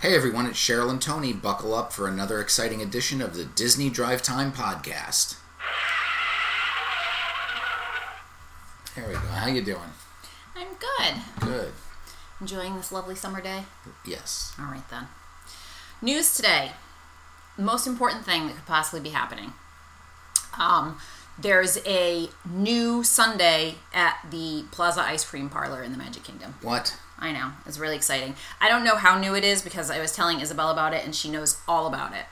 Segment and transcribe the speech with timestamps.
[0.00, 1.32] Hey everyone, it's Cheryl and Tony.
[1.32, 5.36] Buckle up for another exciting edition of the Disney Drive Time podcast.
[8.94, 9.18] There we go.
[9.18, 9.90] How you doing?
[10.54, 11.14] I'm good.
[11.40, 11.72] Good.
[12.40, 13.64] Enjoying this lovely summer day?
[14.06, 14.54] Yes.
[14.56, 15.08] All right then.
[16.00, 16.70] News today.
[17.56, 19.52] Most important thing that could possibly be happening.
[20.60, 21.00] Um,
[21.36, 26.54] there's a new sundae at the Plaza Ice Cream Parlor in the Magic Kingdom.
[26.62, 26.96] What?
[27.18, 27.50] I know.
[27.66, 28.36] It's really exciting.
[28.60, 31.14] I don't know how new it is because I was telling Isabel about it and
[31.14, 32.24] she knows all about it.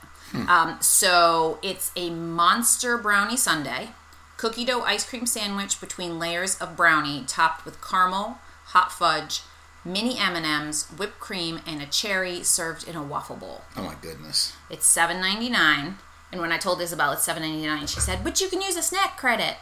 [0.49, 3.89] Um, so it's a monster brownie sundae,
[4.35, 9.41] cookie dough ice cream sandwich between layers of brownie topped with caramel, hot fudge,
[9.85, 13.61] mini M&Ms, whipped cream, and a cherry served in a waffle bowl.
[13.77, 14.53] Oh my goodness.
[14.69, 15.97] It's seven ninety nine,
[16.31, 18.75] and when I told Isabel it's seven ninety nine, she said, "But you can use
[18.75, 19.55] a snack credit,"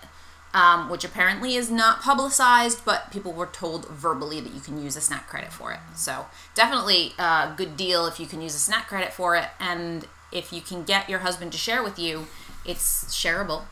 [0.56, 4.96] um, which apparently is not publicized, but people were told verbally that you can use
[4.96, 5.80] a snack credit for it.
[5.96, 10.08] So definitely a good deal if you can use a snack credit for it, and
[10.32, 12.28] if you can get your husband to share with you,
[12.66, 13.64] it's shareable.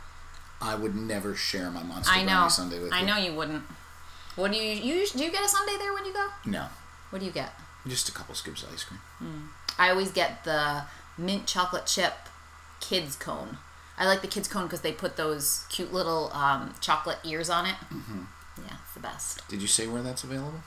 [0.61, 2.49] I would never share my monster I know.
[2.49, 3.03] sundae with I you.
[3.03, 3.63] I know you wouldn't.
[4.35, 5.23] What do you, you do?
[5.23, 6.27] You get a sundae there when you go?
[6.45, 6.65] No.
[7.11, 7.51] What do you get?
[7.87, 8.99] Just a couple scoops of ice cream.
[9.77, 10.83] I always get the
[11.17, 12.13] mint chocolate chip
[12.81, 13.57] kids cone.
[14.03, 17.65] I like the kids cone because they put those cute little um, chocolate ears on
[17.65, 17.75] it.
[17.89, 18.23] Mm-hmm.
[18.57, 19.47] Yeah, it's the best.
[19.47, 20.59] Did you say where that's available?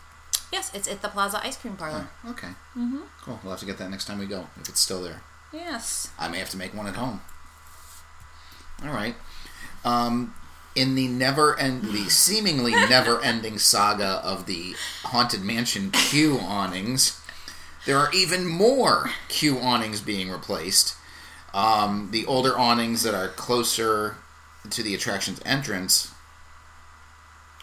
[0.51, 2.09] Yes, it's at the Plaza Ice Cream Parlor.
[2.25, 2.49] Oh, okay.
[2.75, 3.01] Mm-hmm.
[3.21, 3.39] Cool.
[3.43, 5.21] We'll have to get that next time we go, if it's still there.
[5.53, 6.11] Yes.
[6.19, 7.21] I may have to make one at home.
[8.83, 9.17] All right.
[9.85, 10.35] Um,
[10.75, 17.21] in the never end, the seemingly never-ending saga of the haunted mansion queue awnings,
[17.85, 20.95] there are even more queue awnings being replaced.
[21.57, 24.17] Um, the older awnings that are closer
[24.69, 26.13] to the attraction's entrance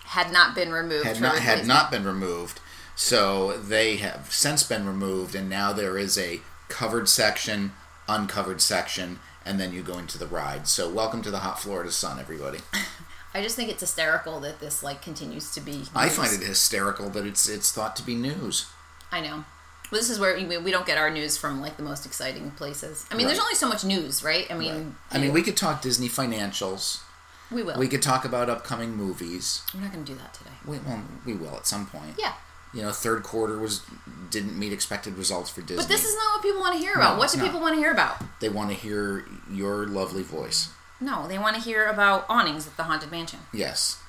[0.06, 1.06] Had not been removed.
[1.06, 2.60] had not had not been removed,
[2.96, 7.74] so they have since been removed, and now there is a covered section,
[8.08, 10.68] uncovered section, and then you go into the ride.
[10.68, 12.60] So welcome to the hot Florida sun, everybody.
[13.36, 15.84] I just think it's hysterical that this like continues to be.
[15.94, 18.66] I find it hysterical that it's it's thought to be news.
[19.12, 19.46] I know.
[19.94, 22.50] Well, this is where we, we don't get our news from like the most exciting
[22.50, 23.06] places.
[23.12, 24.50] I mean, there's only so much news, right?
[24.50, 27.04] I mean, I mean, we could talk Disney financials.
[27.52, 27.78] we will.
[27.78, 29.62] We could talk about upcoming movies.
[29.72, 30.50] We're not going to do that today.
[30.66, 32.16] We, well, we will at some point.
[32.18, 32.34] Yeah.
[32.74, 33.84] You know, third quarter was
[34.32, 35.84] didn't meet expected results for Disney.
[35.84, 37.14] But this is not what people want to hear about.
[37.14, 37.44] No, what do not.
[37.44, 38.16] people want to hear about?
[38.40, 40.70] They want to hear your lovely voice.
[41.02, 43.42] No, they want to hear about awnings at the Haunted Mansion.
[43.54, 44.02] Yes.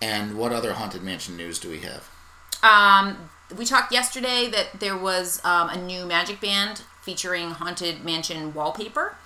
[0.00, 2.08] And what other haunted mansion news do we have?
[2.62, 8.52] Um, we talked yesterday that there was um, a new magic band featuring Haunted Mansion
[8.52, 9.16] wallpaper.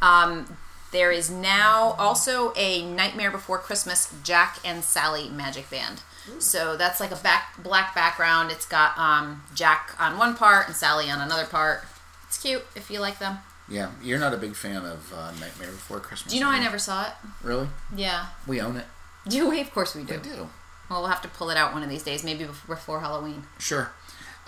[0.00, 0.56] Um,
[0.92, 6.02] there is now also a Nightmare Before Christmas Jack and Sally magic band.
[6.38, 8.52] So that's like a back black background.
[8.52, 11.84] It's got um, Jack on one part and Sally on another part.
[12.28, 13.38] It's cute if you like them.
[13.68, 16.32] Yeah, you're not a big fan of uh, Nightmare Before Christmas.
[16.32, 17.12] Do you know I never saw it?
[17.42, 17.68] Really?
[17.96, 18.26] Yeah.
[18.46, 18.84] We own it.
[19.28, 19.60] Do we?
[19.60, 20.14] Of course we do.
[20.14, 20.48] I do.
[20.92, 23.44] Well, we'll have to pull it out one of these days, maybe before Halloween.
[23.58, 23.90] Sure.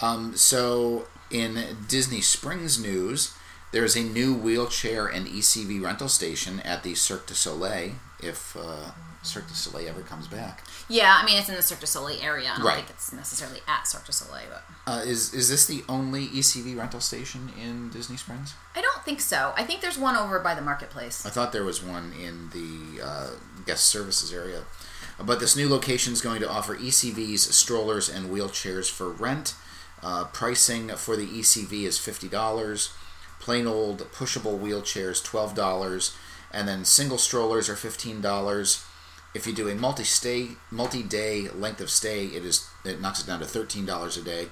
[0.02, 3.32] Um, so, in Disney Springs news,
[3.72, 8.90] there's a new wheelchair and ECV rental station at the Cirque du Soleil, if uh,
[9.22, 10.64] Cirque du Soleil ever comes back.
[10.86, 12.50] Yeah, I mean it's in the Cirque du Soleil area.
[12.52, 12.76] I don't Right.
[12.76, 16.76] think it's necessarily at Cirque du Soleil, but Uh, is, is this the only ECV
[16.76, 18.52] rental station in Disney Springs?
[18.76, 19.54] I don't think so.
[19.56, 21.24] I think there's one over by the marketplace.
[21.24, 23.30] I thought there was one in the uh,
[23.64, 24.64] guest services area.
[25.22, 29.54] But this new location is going to offer ECVs, strollers, and wheelchairs for rent.
[30.02, 32.92] Uh, pricing for the ECV is $50.
[33.40, 36.16] Plain old pushable wheelchairs, $12.
[36.52, 38.84] And then single strollers are $15.
[39.34, 43.40] If you do a multi-stay, multi-day length of stay, it is it knocks it down
[43.40, 44.48] to $13 a day.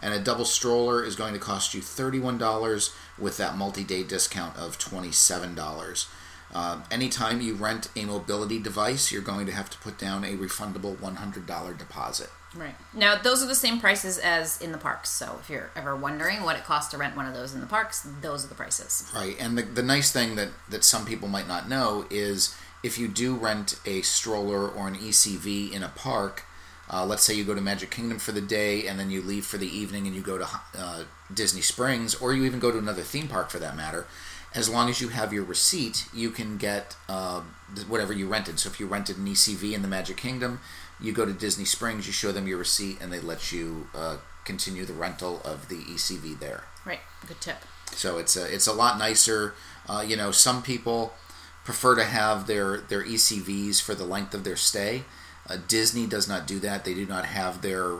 [0.00, 4.56] And a double stroller is going to cost you $31 with that multi day discount
[4.56, 6.08] of $27.
[6.54, 10.36] Uh, anytime you rent a mobility device, you're going to have to put down a
[10.36, 12.30] refundable $100 deposit.
[12.54, 12.74] Right.
[12.94, 15.10] Now those are the same prices as in the parks.
[15.10, 17.66] So if you're ever wondering what it costs to rent one of those in the
[17.66, 19.10] parks, those are the prices.
[19.14, 19.36] Right.
[19.38, 23.08] And the, the nice thing that, that some people might not know is if you
[23.08, 26.44] do rent a stroller or an ECV in a park,
[26.90, 29.44] uh, let's say you go to Magic Kingdom for the day and then you leave
[29.44, 32.78] for the evening and you go to uh, Disney Springs, or you even go to
[32.78, 34.06] another theme park for that matter,
[34.56, 37.42] as long as you have your receipt, you can get uh,
[37.88, 38.58] whatever you rented.
[38.58, 40.60] So if you rented an ECV in the Magic Kingdom,
[40.98, 44.16] you go to Disney Springs, you show them your receipt, and they let you uh,
[44.46, 46.64] continue the rental of the ECV there.
[46.86, 47.00] Right.
[47.28, 47.58] Good tip.
[47.92, 49.54] So it's a it's a lot nicer.
[49.88, 51.12] Uh, you know, some people
[51.64, 55.04] prefer to have their their ECVs for the length of their stay.
[55.48, 56.84] Uh, Disney does not do that.
[56.84, 57.98] They do not have their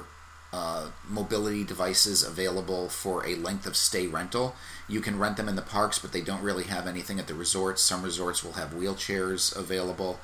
[0.56, 4.56] uh, mobility devices available for a length of stay rental.
[4.88, 7.34] You can rent them in the parks, but they don't really have anything at the
[7.34, 7.82] resorts.
[7.82, 10.18] Some resorts will have wheelchairs available.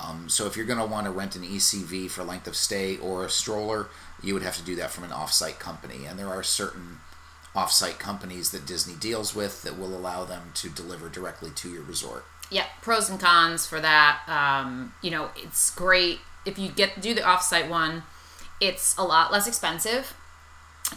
[0.00, 2.96] Um, so if you're going to want to rent an ECV for length of stay
[2.96, 3.88] or a stroller,
[4.22, 6.06] you would have to do that from an off-site company.
[6.06, 7.00] And there are certain
[7.52, 11.82] off-site companies that Disney deals with that will allow them to deliver directly to your
[11.82, 12.24] resort.
[12.52, 14.20] Yeah, pros and cons for that.
[14.28, 18.04] Um, you know, it's great if you get do the off-site one.
[18.62, 20.14] It's a lot less expensive,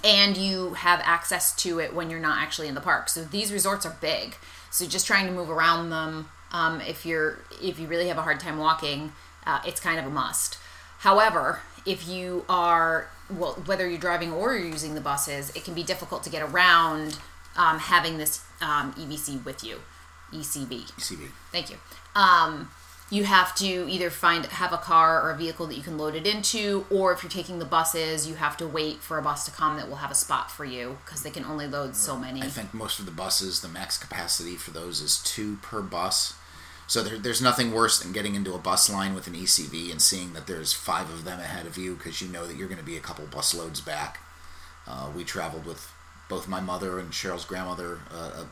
[0.04, 3.10] and you have access to it when you're not actually in the park.
[3.10, 4.36] So these resorts are big,
[4.70, 6.30] so just trying to move around them.
[6.52, 9.14] Um, if you're if you really have a hard time walking,
[9.48, 10.60] uh, it's kind of a must.
[11.00, 15.74] However, if you are well, whether you're driving or you're using the buses, it can
[15.74, 17.18] be difficult to get around
[17.56, 19.82] um, having this um, EVC with you,
[20.32, 20.92] ECB.
[20.92, 21.30] ECB.
[21.52, 21.78] Thank you.
[23.12, 26.16] You have to either find have a car or a vehicle that you can load
[26.16, 29.46] it into, or if you're taking the buses, you have to wait for a bus
[29.46, 32.18] to come that will have a spot for you because they can only load so
[32.18, 32.42] many.
[32.42, 36.34] I think most of the buses, the max capacity for those is two per bus.
[36.88, 40.02] So there, there's nothing worse than getting into a bus line with an ECV and
[40.02, 42.80] seeing that there's five of them ahead of you because you know that you're going
[42.80, 44.20] to be a couple bus loads back.
[44.88, 45.92] Uh, we traveled with
[46.28, 48.46] both my mother and Cheryl's grandmother uh, uh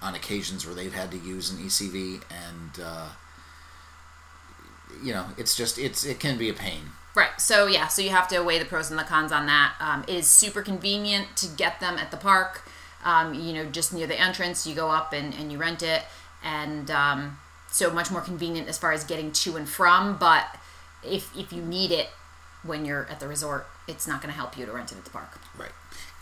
[0.00, 3.08] on occasions where they've had to use an ECV, and uh,
[5.02, 6.82] you know, it's just it's it can be a pain.
[7.14, 7.40] Right.
[7.40, 7.88] So yeah.
[7.88, 9.74] So you have to weigh the pros and the cons on that.
[9.80, 12.68] Um, it is super convenient to get them at the park.
[13.04, 16.02] Um, you know, just near the entrance, you go up and, and you rent it,
[16.42, 17.38] and um,
[17.70, 20.16] so much more convenient as far as getting to and from.
[20.16, 20.46] But
[21.02, 22.08] if if you need it
[22.62, 25.04] when you're at the resort, it's not going to help you to rent it at
[25.04, 25.38] the park.
[25.56, 25.70] Right.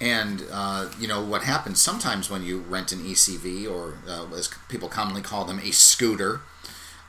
[0.01, 4.51] And uh, you know what happens sometimes when you rent an ECV, or uh, as
[4.69, 6.43] people commonly call them, a scooter.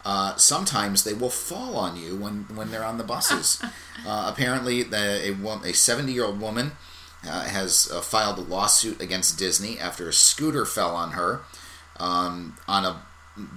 [0.07, 3.61] Uh, sometimes they will fall on you when, when they're on the buses.
[4.05, 6.71] Uh, apparently, the, a, a 70 year old woman
[7.27, 11.41] uh, has uh, filed a lawsuit against Disney after a scooter fell on her
[11.99, 13.01] um, on a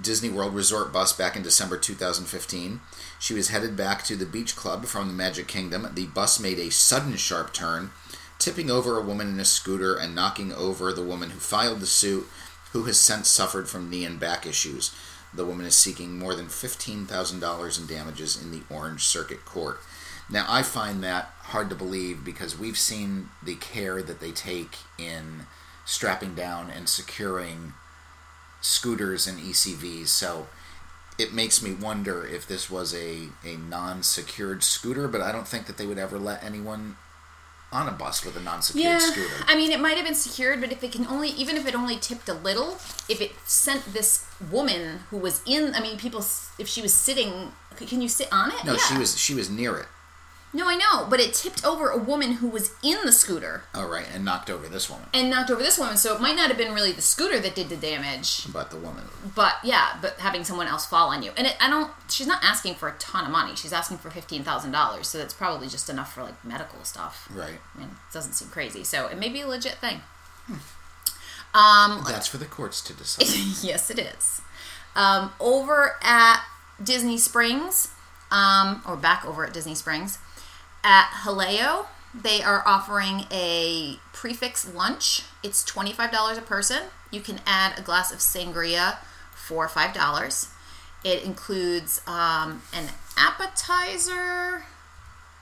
[0.01, 2.81] Disney World Resort bus back in December 2015.
[3.19, 5.87] She was headed back to the beach club from the Magic Kingdom.
[5.93, 7.91] The bus made a sudden sharp turn,
[8.39, 11.87] tipping over a woman in a scooter and knocking over the woman who filed the
[11.87, 12.27] suit,
[12.73, 14.91] who has since suffered from knee and back issues.
[15.33, 19.79] The woman is seeking more than $15,000 in damages in the Orange Circuit Court.
[20.29, 24.77] Now, I find that hard to believe because we've seen the care that they take
[24.97, 25.45] in
[25.85, 27.73] strapping down and securing
[28.61, 30.07] scooters and ECVs.
[30.07, 30.47] So
[31.17, 35.47] it makes me wonder if this was a, a non secured scooter, but I don't
[35.47, 36.97] think that they would ever let anyone
[37.71, 39.45] on a bus with a non-secured yeah, scooter.
[39.47, 41.73] I mean, it might have been secured, but if it can only, even if it
[41.73, 42.73] only tipped a little,
[43.07, 46.19] if it sent this woman who was in, I mean, people,
[46.59, 48.65] if she was sitting, can you sit on it?
[48.65, 48.79] No, yeah.
[48.79, 49.87] she was she was near it.
[50.53, 53.63] No, I know, but it tipped over a woman who was in the scooter.
[53.73, 55.07] Oh, right, and knocked over this woman.
[55.13, 57.55] And knocked over this woman, so it might not have been really the scooter that
[57.55, 58.51] did the damage.
[58.51, 59.05] But the woman.
[59.33, 61.91] But yeah, but having someone else fall on you, and it, I don't.
[62.09, 63.55] She's not asking for a ton of money.
[63.55, 67.29] She's asking for fifteen thousand dollars, so that's probably just enough for like medical stuff.
[67.33, 67.59] Right.
[67.75, 70.01] I mean, it doesn't seem crazy, so it may be a legit thing.
[70.47, 70.55] Hmm.
[71.53, 73.27] Um, That's for the courts to decide.
[73.63, 74.41] yes, it is.
[74.95, 76.43] Um, over at
[76.81, 77.89] Disney Springs,
[78.31, 80.17] um, or back over at Disney Springs,
[80.83, 85.23] at Jaleo, they are offering a prix fixe lunch.
[85.43, 86.83] It's $25 a person.
[87.09, 88.97] You can add a glass of sangria
[89.33, 90.49] for $5.
[91.03, 94.65] It includes um, an appetizer,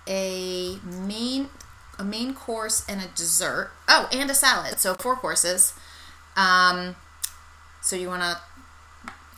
[0.08, 1.50] a main
[1.98, 3.72] a main course and a dessert.
[3.90, 4.80] Oh, and a salad.
[4.80, 5.74] So four courses.
[6.38, 6.96] Um,
[7.82, 8.38] so you want to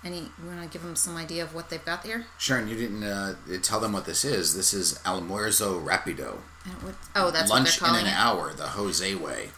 [0.04, 2.26] any you want to give them some idea of what they've got there?
[2.38, 4.56] Sharon, you didn't uh, tell them what this is.
[4.56, 6.38] This is almuerzo rapido.
[6.82, 8.16] What, oh, that's lunch what in an it.
[8.16, 9.50] hour, the Jose way.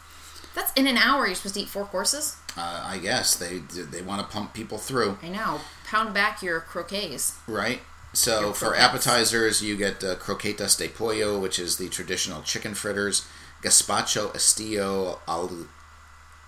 [0.56, 1.26] That's in an hour.
[1.26, 2.38] You're supposed to eat four courses.
[2.56, 5.60] Uh, I guess they they want to pump people through, I know.
[5.86, 7.36] Pound back your croquets.
[7.48, 7.82] right?
[8.14, 8.84] So Your for croquettes.
[9.08, 13.26] appetizers, you get uh, croquetas de pollo, which is the traditional chicken fritters,
[13.64, 15.50] gazpacho estilo al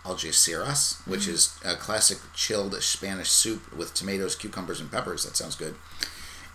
[0.06, 1.34] algeciras, which Mm-hmm.
[1.34, 5.24] is a classic chilled Spanish soup with tomatoes, cucumbers, and peppers.
[5.26, 5.76] That sounds good.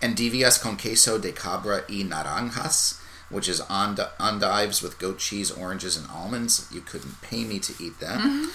[0.00, 5.96] Endivias con queso de cabra y naranjas, which is ond- endives with goat cheese, oranges,
[5.96, 6.66] and almonds.
[6.72, 8.18] You couldn't pay me to eat that.
[8.18, 8.46] Mm-hmm.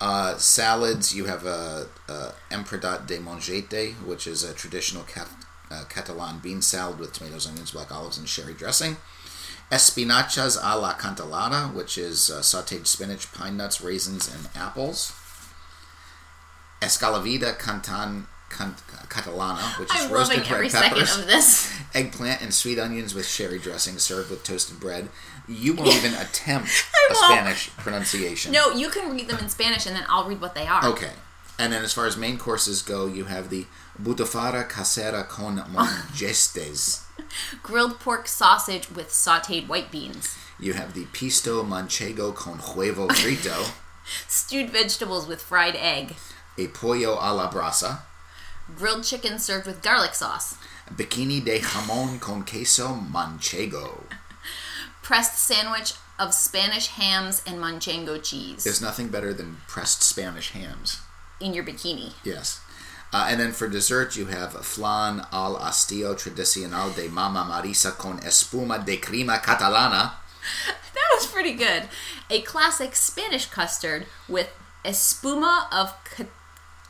[0.00, 5.28] Uh, salads, you have a, a empredat de mongete, which is a traditional cat,
[5.70, 8.96] uh, Catalan bean salad with tomatoes, onions, black olives, and sherry dressing.
[9.70, 15.12] Espinachas a la cantalada, which is uh, sauteed spinach, pine nuts, raisins, and apples.
[16.80, 18.74] Escalavida cantan, can-
[19.08, 21.72] catalana, which is I'm roasted red peppers, of this.
[21.94, 25.08] eggplant, and sweet onions with sherry dressing served with toasted bread.
[25.48, 26.68] You won't even attempt
[27.10, 27.14] a.
[27.14, 28.52] Spanish pronunciation.
[28.52, 30.84] No, you can read them in Spanish, and then I'll read what they are.
[30.86, 31.12] Okay.
[31.58, 33.66] And then as far as main courses go, you have the
[34.02, 37.03] butafara casera con mongestes.
[37.62, 40.36] Grilled pork sausage with sautéed white beans.
[40.58, 43.72] You have the pisto manchego con huevo frito,
[44.28, 46.14] Stewed vegetables with fried egg.
[46.58, 48.02] a pollo a la brasa,
[48.76, 50.56] Grilled chicken served with garlic sauce.
[50.94, 54.04] bikini de jamon con queso manchego.
[55.02, 61.00] Pressed sandwich of Spanish hams and manchego cheese There's nothing better than pressed Spanish hams.
[61.40, 62.12] in your bikini.
[62.22, 62.60] Yes.
[63.14, 68.18] Uh, and then for dessert, you have flan al hastío tradicional de Mama Marisa con
[68.18, 70.14] espuma de crema catalana.
[70.66, 71.84] That was pretty good.
[72.28, 74.48] A classic Spanish custard with
[74.84, 76.26] espuma of, ca-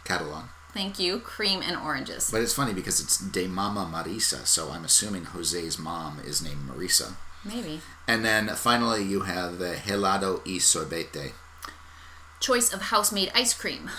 [0.05, 0.49] Catalan.
[0.73, 2.31] thank you, cream and oranges.
[2.31, 6.67] But it's funny because it's de Mama Marisa, so I'm assuming Jose's mom is named
[6.67, 7.17] Marisa.
[7.45, 7.83] Maybe.
[8.09, 11.33] And then finally, you have the helado y sorbete.
[12.41, 13.91] Choice of house-made ice cream.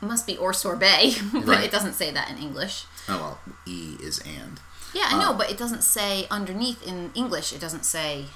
[0.00, 1.64] Must be or sorbet, but Right.
[1.64, 2.84] it doesn't say that in English.
[3.08, 4.60] Oh well, E is and.
[4.94, 7.52] Yeah, I know, Uh, but it doesn't say underneath in English.
[7.52, 8.26] It doesn't say.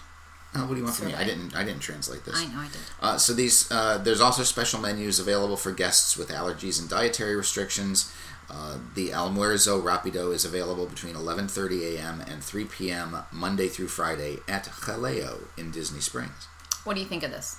[0.54, 1.14] Oh, what do you want from me?
[1.14, 1.54] I didn't.
[1.54, 2.36] I didn't translate this.
[2.36, 2.80] I know I did.
[3.00, 7.34] Uh, so these, uh, there's also special menus available for guests with allergies and dietary
[7.36, 8.12] restrictions.
[8.50, 12.20] Uh, the almuerzo rapido is available between 11:30 a.m.
[12.28, 13.16] and 3 p.m.
[13.32, 16.48] Monday through Friday at Jaleo in Disney Springs.
[16.84, 17.56] What do you think of this?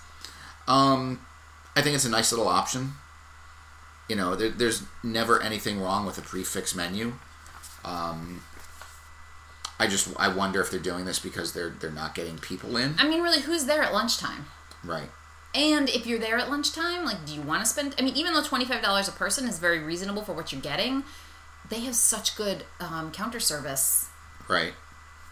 [0.67, 1.25] Um,
[1.75, 2.93] I think it's a nice little option.
[4.09, 7.13] You know, there, there's never anything wrong with a prix fixe menu.
[7.85, 8.43] Um,
[9.79, 12.95] I just I wonder if they're doing this because they're they're not getting people in,
[12.99, 14.45] I mean, really, who's there at lunchtime?
[14.83, 15.09] right?
[15.55, 17.95] And if you're there at lunchtime, like, do you want to spend?
[17.99, 20.61] I mean, even though twenty five dollars a person is very reasonable for what you're
[20.61, 21.03] getting,
[21.69, 24.09] they have such good um, counter service
[24.49, 24.73] Right.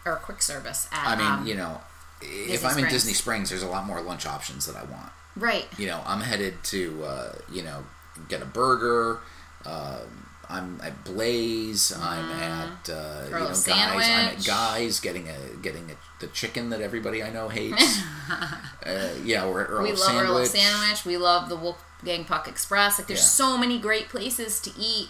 [0.06, 1.06] or quick service at.
[1.06, 1.80] I mean, um, you know,
[2.20, 5.10] if I'm in Disney Springs, there's a lot more lunch options that I want.
[5.36, 5.66] right.
[5.78, 7.84] You know, I'm headed to, uh, you know,
[8.28, 9.20] get a burger.
[9.64, 11.96] Um I'm at Blaze.
[11.98, 13.38] I'm at, uh, you Mm-hmm.
[13.38, 13.68] Know, guys.
[13.68, 18.02] I'm at guys getting a getting a, the chicken that everybody I know hates.
[18.84, 20.28] uh, yeah, we're at Earl We of love Sandwich.
[20.28, 21.04] Earl of Sandwich.
[21.06, 22.98] We love the Wolfgang Puck Express.
[22.98, 23.24] Like, there's Yeah.
[23.28, 25.08] so many great places to eat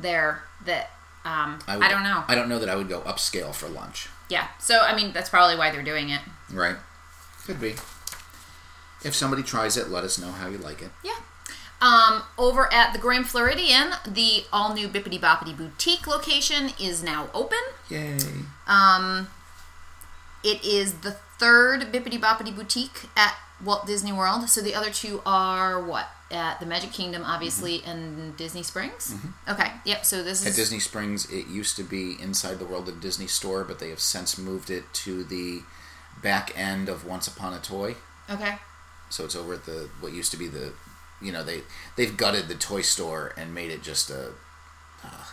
[0.00, 0.90] there that
[1.24, 2.24] um, I, would- don't know.
[2.26, 4.08] I don't know that I would go upscale for lunch.
[4.28, 4.48] yeah.
[4.58, 6.20] So I mean, that's probably why they're doing it.
[6.52, 6.76] Right?
[7.46, 7.76] Could be.
[9.04, 10.90] If somebody tries it, let us know how you like it.
[11.04, 11.18] Yeah.
[11.82, 17.28] Um, over at the Grand Floridian, the all new Bibbidi Bobbidi Boutique location is now
[17.34, 17.58] open.
[17.88, 18.18] Yay!
[18.68, 19.28] Um,
[20.44, 23.34] it is the third Bibbidi Bobbidi Boutique at
[23.64, 24.48] Walt Disney World.
[24.48, 26.06] So the other two are what?
[26.30, 29.14] At the Magic Kingdom, obviously, and Disney Springs.
[29.48, 29.70] Okay.
[29.84, 30.04] Yep.
[30.06, 33.26] So this is At Disney Springs, it used to be inside the World of Disney
[33.26, 35.60] store, but they have since moved it to the
[36.22, 37.96] back end of Once Upon a Toy.
[38.30, 38.54] okay.
[39.10, 40.72] So it's over at the what used to be the,
[41.22, 41.62] you know, they
[41.96, 44.32] they've gutted the toy store and made it just a.
[45.04, 45.24] Uh,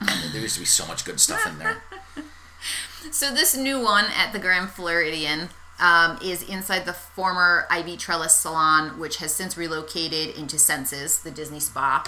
[0.00, 1.82] I mean, there used to be so much good stuff in there.
[3.12, 8.36] So this new one at the Grand Floridian um, is inside the former Ivy Trellis
[8.36, 12.04] Salon, which has since relocated into Senses, the Disney spa.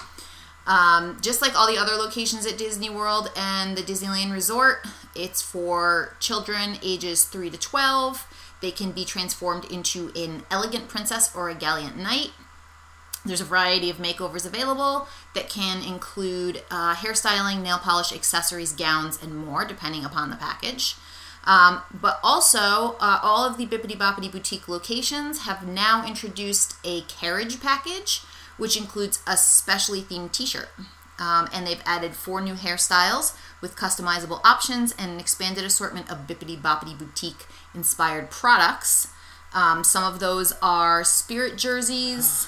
[0.66, 5.40] Um, just like all the other locations at Disney World and the Disneyland Resort, it's
[5.40, 8.26] for children ages 3 to 12.
[8.60, 12.32] They can be transformed into an elegant princess or a gallant knight.
[13.24, 19.22] There's a variety of makeovers available that can include uh, hairstyling, nail polish, accessories, gowns,
[19.22, 20.94] and more, depending upon the package.
[21.44, 27.02] Um, but also, uh, all of the Bibbidi Bobbidi Boutique locations have now introduced a
[27.02, 28.20] carriage package,
[28.56, 30.68] which includes a specially themed t shirt.
[31.18, 36.26] Um, and they've added four new hairstyles with customizable options and an expanded assortment of
[36.28, 39.08] Bibbidi Bobbidi Boutique inspired products.
[39.52, 42.46] Um, some of those are spirit jerseys.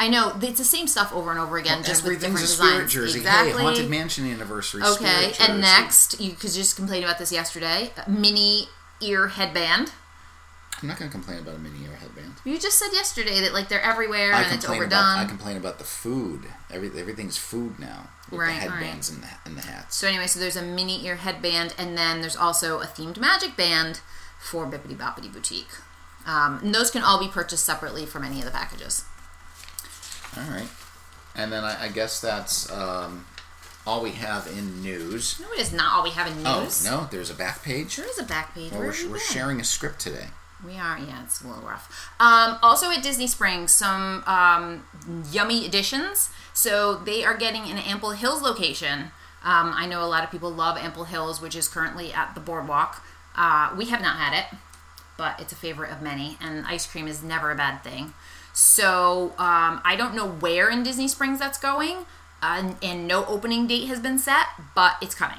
[0.00, 2.70] I know it's the same stuff over and over again, just with different a spirit
[2.86, 2.92] designs.
[2.92, 3.18] jersey.
[3.18, 3.52] Exactly.
[3.52, 4.82] Hey, Haunted Mansion anniversary.
[4.82, 7.90] Okay, and next, you could just complain about this yesterday.
[8.08, 8.68] Mini
[9.02, 9.92] ear headband.
[10.82, 12.36] I'm not going to complain about a mini ear headband.
[12.46, 14.86] You just said yesterday that like they're everywhere I and it's overdone.
[14.86, 16.44] about I complain about the food.
[16.72, 18.08] Every, everything's food now.
[18.30, 18.78] With Right, the right.
[18.78, 19.96] headbands and the and the hats.
[19.96, 23.54] so anyway, so there's a mini ear headband, and then there's also a themed magic
[23.56, 24.00] band
[24.40, 25.68] for Bibbidi Bobbidi Boutique.
[26.26, 29.04] Um, and those can all be purchased separately from any of the packages.
[30.36, 30.68] All right.
[31.34, 33.26] And then I, I guess that's um,
[33.86, 35.40] all we have in news.
[35.40, 36.86] No, it is not all we have in news.
[36.86, 37.96] Oh no, there's a back page.
[37.96, 38.72] There is a back page.
[38.72, 40.26] Well, we're, we're sharing a script today.
[40.64, 42.10] We are, yeah, it's a little rough.
[42.20, 44.84] Um, also at Disney Springs, some um,
[45.32, 46.28] yummy additions.
[46.52, 49.12] So they are getting an Ample Hills location.
[49.42, 52.40] Um, I know a lot of people love Ample Hills, which is currently at the
[52.40, 53.02] boardwalk.
[53.34, 54.58] Uh, we have not had it,
[55.16, 58.12] but it's a favorite of many, and ice cream is never a bad thing.
[58.62, 62.04] So um, I don't know where in Disney Springs that's going,
[62.42, 65.38] uh, and, and no opening date has been set, but it's coming.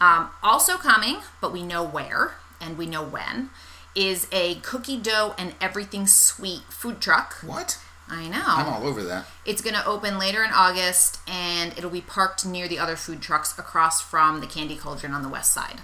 [0.00, 3.50] Um, also coming, but we know where and we know when,
[3.94, 7.34] is a cookie dough and everything sweet food truck.
[7.34, 7.78] What?
[8.08, 8.42] I know.
[8.44, 9.26] I'm all over that.
[9.46, 13.22] It's going to open later in August and it'll be parked near the other food
[13.22, 15.82] trucks across from the Candy Cauldron on the west side.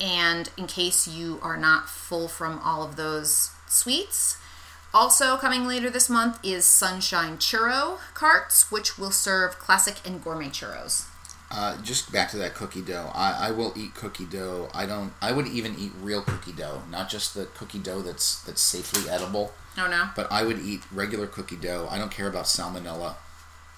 [0.00, 4.38] And in case you are not full from all of those sweets,
[4.96, 10.46] also coming later this month is Sunshine Churro carts, which will serve classic and gourmet
[10.46, 11.04] churros.
[11.50, 13.10] Uh, just back to that cookie dough.
[13.14, 14.70] I, I will eat cookie dough.
[14.74, 15.12] I don't.
[15.20, 19.08] I would even eat real cookie dough, not just the cookie dough that's that's safely
[19.10, 19.52] edible.
[19.78, 20.08] Oh no!
[20.16, 21.86] But I would eat regular cookie dough.
[21.90, 23.16] I don't care about salmonella.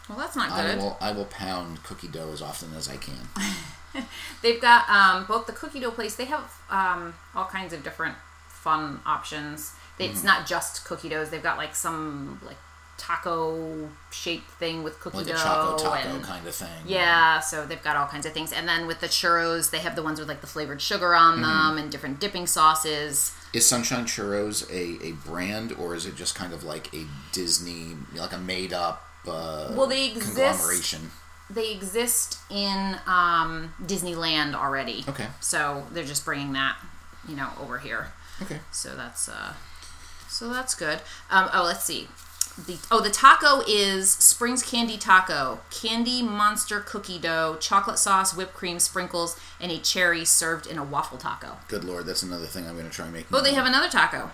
[0.08, 0.78] Well, that's not I good.
[0.78, 0.96] will.
[1.00, 4.06] I will pound cookie dough as often as I can.
[4.42, 6.14] They've got um, both the cookie dough place.
[6.14, 8.14] They have um, all kinds of different
[8.48, 9.72] fun options.
[9.98, 11.30] It's not just cookie doughs.
[11.30, 12.56] They've got like some like
[12.96, 16.68] taco shaped thing with cookie Like dough a choco taco and kind of thing.
[16.86, 17.40] yeah.
[17.40, 18.52] So they've got all kinds of things.
[18.52, 21.40] And then with the churros, they have the ones with like the flavored sugar on
[21.42, 23.32] them and different dipping sauces.
[23.52, 27.94] Is Sunshine Churros a, a brand or is it just kind of like a Disney,
[28.14, 31.10] like a made up uh, Well, they exist- conglomeration?
[31.50, 35.04] They exist in um, Disneyland already.
[35.08, 35.28] Okay.
[35.40, 36.76] So they're just bringing that,
[37.26, 38.08] you know, over here.
[38.42, 38.58] Okay.
[38.70, 39.54] So that's uh,
[40.38, 41.00] so that's good.
[41.30, 42.06] Um, oh, let's see.
[42.66, 48.54] The oh, the taco is Springs Candy Taco, candy monster cookie dough, chocolate sauce, whipped
[48.54, 51.56] cream, sprinkles, and a cherry served in a waffle taco.
[51.68, 53.26] Good lord, that's another thing I'm going to try make.
[53.32, 54.30] Oh, they have another taco.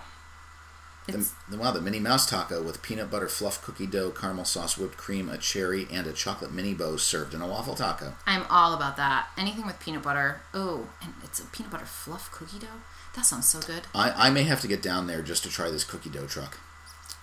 [1.07, 4.77] The, the, wow, the Minnie Mouse taco with peanut butter fluff cookie dough, caramel sauce,
[4.77, 8.13] whipped cream, a cherry, and a chocolate Minnie bow served in a waffle taco.
[8.25, 9.27] I'm all about that.
[9.37, 10.41] Anything with peanut butter.
[10.53, 12.81] Oh, and it's a peanut butter fluff cookie dough.
[13.15, 13.83] That sounds so good.
[13.93, 16.57] I, I may have to get down there just to try this cookie dough truck.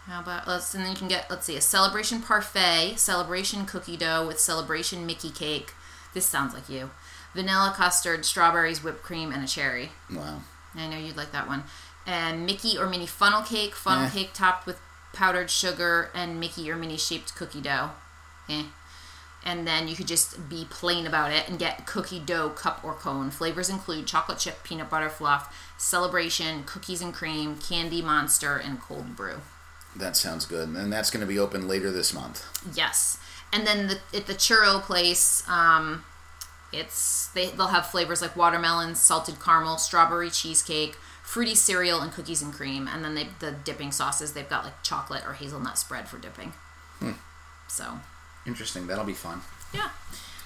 [0.06, 3.96] How about let's and then you can get let's see a celebration parfait, celebration cookie
[3.96, 5.74] dough with celebration Mickey cake.
[6.12, 6.90] This sounds like you.
[7.34, 9.90] Vanilla custard, strawberries, whipped cream, and a cherry.
[10.10, 10.42] Wow.
[10.74, 11.64] I know you'd like that one.
[12.06, 14.10] And Mickey or Minnie funnel cake, funnel Eh.
[14.10, 14.78] cake topped with
[15.12, 17.90] powdered sugar, and Mickey or Minnie shaped cookie dough.
[18.48, 18.64] Eh.
[19.44, 22.94] And then you could just be plain about it and get cookie dough cup or
[22.94, 23.30] cone.
[23.30, 29.16] Flavors include chocolate chip, peanut butter fluff, celebration, cookies and cream, candy monster, and cold
[29.16, 29.40] brew.
[29.96, 30.68] That sounds good.
[30.70, 32.46] And that's going to be open later this month.
[32.74, 33.18] Yes,
[33.52, 36.04] and then the, at the churro place, um,
[36.72, 42.42] it's they they'll have flavors like watermelon, salted caramel, strawberry cheesecake, fruity cereal, and cookies
[42.42, 42.88] and cream.
[42.88, 46.52] And then they the dipping sauces they've got like chocolate or hazelnut spread for dipping.
[47.68, 48.00] So
[48.46, 48.86] Interesting.
[48.86, 49.40] That'll be fun.
[49.72, 49.90] yeah.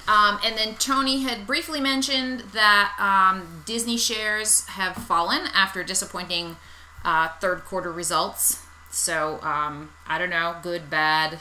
[0.06, 6.56] Um, and then Tony had briefly mentioned that um, Disney shares have fallen after disappointing
[7.04, 8.62] uh, third quarter results.
[8.90, 11.40] So um, I don't know, good, bad.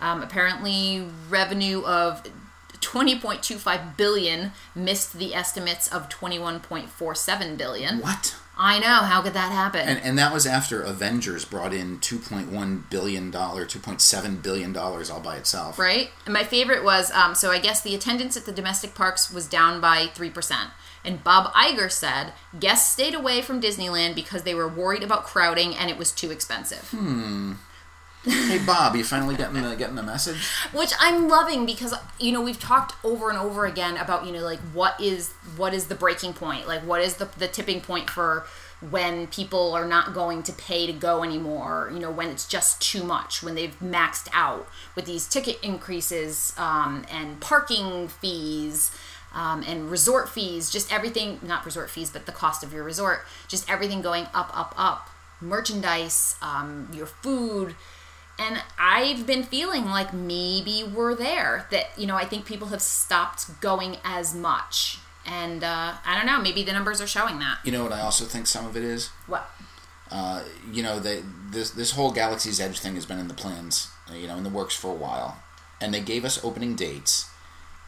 [0.00, 2.22] Um, apparently, revenue of
[2.80, 8.00] 20.25 billion missed the estimates of 21.47 billion.
[8.00, 8.36] What?
[8.56, 8.86] I know.
[8.86, 9.80] How could that happen?
[9.80, 15.78] And, and that was after Avengers brought in $2.1 billion, $2.7 billion all by itself.
[15.78, 16.10] right?
[16.26, 19.46] And my favorite was um, so I guess the attendance at the domestic parks was
[19.46, 20.70] down by 3%.
[21.04, 25.74] And Bob Iger said guests stayed away from Disneyland because they were worried about crowding
[25.74, 26.90] and it was too expensive.
[28.24, 30.48] Hey, Bob, you finally getting the, getting the message?
[30.72, 34.42] Which I'm loving because you know we've talked over and over again about you know
[34.42, 36.68] like what is what is the breaking point?
[36.68, 38.46] Like what is the the tipping point for
[38.90, 42.82] when people are not going to pay to go anymore, you know, when it's just
[42.82, 48.90] too much, when they've maxed out with these ticket increases um, and parking fees
[49.34, 53.24] um, and resort fees, just everything, not resort fees, but the cost of your resort,
[53.46, 55.08] just everything going up, up, up.
[55.40, 57.74] Merchandise, um, your food.
[58.42, 61.68] And I've been feeling like maybe we're there.
[61.70, 64.98] That, you know, I think people have stopped going as much.
[65.24, 67.58] And uh, I don't know, maybe the numbers are showing that.
[67.64, 69.10] You know what I also think some of it is?
[69.28, 69.48] What?
[70.10, 73.88] Uh, you know, they, this, this whole Galaxy's Edge thing has been in the plans,
[74.12, 75.40] you know, in the works for a while.
[75.80, 77.30] And they gave us opening dates,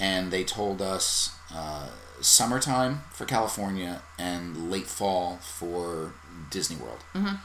[0.00, 1.88] and they told us uh,
[2.20, 6.14] summertime for California and late fall for
[6.50, 7.04] Disney World.
[7.14, 7.36] Mm-hmm.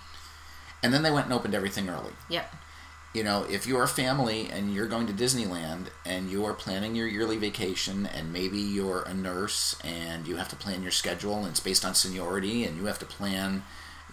[0.81, 2.13] And then they went and opened everything early.
[2.29, 2.55] Yep.
[3.13, 6.95] You know, if you're a family and you're going to Disneyland and you are planning
[6.95, 11.37] your yearly vacation and maybe you're a nurse and you have to plan your schedule
[11.37, 13.63] and it's based on seniority and you have to plan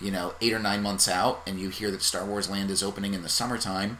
[0.01, 2.83] you know, eight or nine months out, and you hear that Star Wars Land is
[2.83, 3.99] opening in the summertime.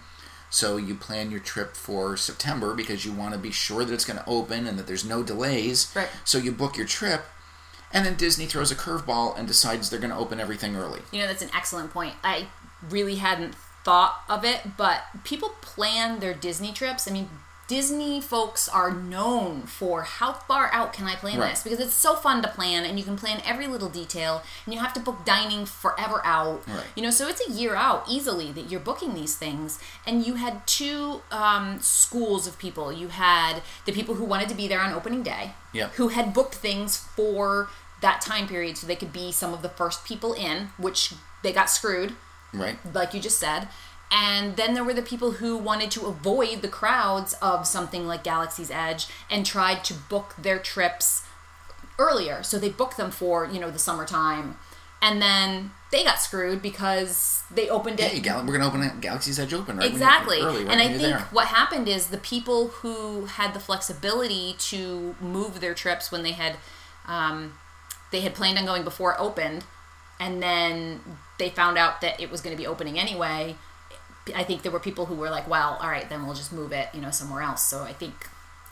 [0.51, 4.05] So you plan your trip for September because you want to be sure that it's
[4.05, 5.93] going to open and that there's no delays.
[5.95, 6.09] Right.
[6.25, 7.25] So you book your trip,
[7.93, 11.01] and then Disney throws a curveball and decides they're going to open everything early.
[11.13, 12.15] You know, that's an excellent point.
[12.23, 12.49] I
[12.89, 13.55] really hadn't
[13.87, 17.07] thought of it, but people plan their Disney trips.
[17.09, 17.31] I mean,
[17.69, 21.51] Disney folks are known for how far out can I plan Right.
[21.51, 24.75] this because it's so fun to plan and you can plan every little detail and
[24.75, 26.63] you have to book dining forever out.
[26.69, 26.85] Right.
[26.97, 29.79] You know, so it's a year out easily that you're booking these things.
[30.07, 32.93] And you had two um, schools of people.
[32.93, 35.95] You had the people who wanted to be there on opening day, Yep.
[35.95, 37.69] who had booked things for
[38.01, 41.53] that time period so they could be some of the first people in, which they
[41.53, 42.15] got screwed
[42.53, 42.79] Right.
[42.95, 43.69] like you just said.
[44.11, 48.23] And then there were the people who wanted to avoid the crowds of something like
[48.23, 51.25] Galaxy's Edge and tried to book their trips
[51.99, 52.43] earlier.
[52.43, 54.59] So they booked them for, you know, the summertime.
[55.03, 58.83] And then they got screwed because they opened it Hey, Gal- we're going to open
[58.83, 59.91] it- Galaxy's Edge open, right?
[59.91, 60.41] Exactly.
[60.41, 61.19] Early, right and I think there.
[61.33, 66.33] what happened is the people who had the flexibility to move their trips when they
[66.33, 66.57] had
[67.07, 67.55] um,
[68.11, 69.65] they had planned on going before it opened,
[70.19, 71.01] and then
[71.39, 73.57] they found out that it was going to be opening anyway.
[74.35, 76.73] I think there were people who were like, "Well, all right, then we'll just move
[76.73, 78.15] it, you know, somewhere else." So I think,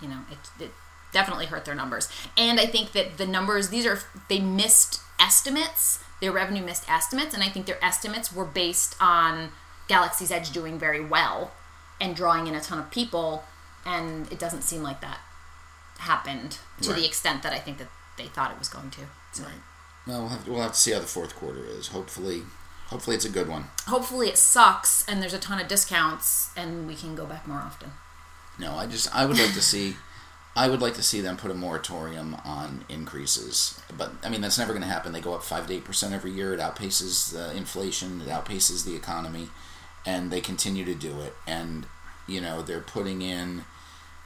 [0.01, 0.71] you know, it, it
[1.13, 2.09] definitely hurt their numbers.
[2.37, 6.01] And I think that the numbers these are they missed estimates.
[6.21, 9.51] Their revenue missed estimates, and I think their estimates were based on
[9.89, 11.53] Galaxy's Edge doing very well
[12.01, 13.45] and drawing in a ton of people,
[13.85, 15.19] and it doesn't seem like that
[15.99, 17.01] happened to Right.
[17.01, 19.01] the extent that I think that they thought it was going to.
[19.33, 19.53] So Right.
[20.07, 21.89] Well, we'll have, we'll have to see how the fourth quarter is.
[21.89, 22.43] Hopefully,
[22.89, 23.65] hopefully it's a good one.
[23.87, 27.59] hopefully it sucks and there's a ton of discounts and we can go back more
[27.59, 27.91] often.
[28.59, 29.97] No, I just I would like to see,
[30.57, 33.81] I would like to see them put a moratorium on increases.
[33.97, 35.13] But I mean that's never going to happen.
[35.13, 36.55] They go up five to eight percent every year.
[36.55, 38.21] It outpaces uh, inflation.
[38.21, 39.49] It outpaces the economy,
[40.07, 41.35] and they continue to do it.
[41.47, 41.87] And
[42.29, 43.65] you know they're putting in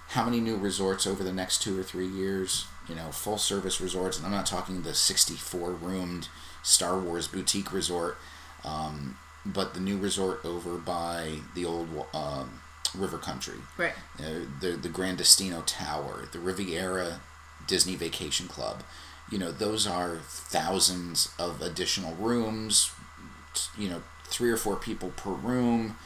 [0.08, 2.66] how many new resorts over the next two or three years?
[2.88, 6.28] You know, full service resorts, and I'm not talking the 64 roomed
[6.62, 8.16] Star Wars boutique resort,
[8.64, 12.60] um, but the new resort over by the old um,
[12.94, 13.92] River Country Right.
[14.18, 17.20] uh, the the Gran Destino Tower, the Riviera
[17.66, 18.82] Disney Vacation Club.
[19.30, 22.90] You know, those are thousands of additional rooms.
[23.76, 25.96] You know, three or four people per room.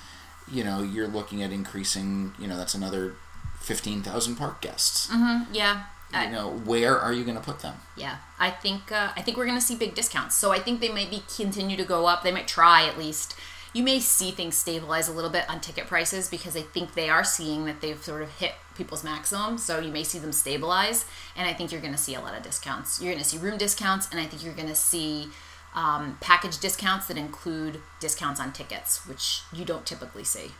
[0.50, 2.34] You know, you're looking at increasing.
[2.38, 3.14] You know, that's another
[3.60, 5.08] fifteen thousand park guests.
[5.52, 5.84] Yeah.
[6.14, 7.74] You know, where are you going to put them?
[7.96, 10.36] Yeah, I think uh, I think we're going to see big discounts.
[10.36, 12.22] So I think they might be continue to go up.
[12.22, 13.34] They might try at least.
[13.74, 17.08] You may see things stabilize a little bit on ticket prices because I think they
[17.08, 19.56] are seeing that they've sort of hit people's maximum.
[19.56, 22.36] So you may see them stabilize, and I think you're going to see a lot
[22.36, 23.00] of discounts.
[23.00, 25.28] You're going to see room discounts, and I think you're going to see
[25.74, 30.50] um, package discounts that include discounts on tickets, which you don't typically see.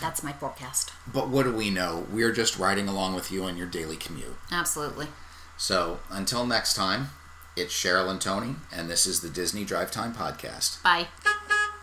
[0.00, 0.92] That's my forecast.
[1.12, 2.06] But what do we know?
[2.10, 4.36] We're just riding along with you on your daily commute.
[4.50, 5.08] Absolutely.
[5.56, 7.08] So until next time,
[7.56, 10.82] it's Cheryl and Tony, and this is the Disney Drive Time Podcast.
[10.82, 11.08] Bye.